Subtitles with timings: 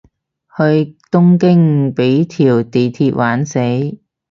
[0.57, 3.59] 去東京畀條地鐵玩死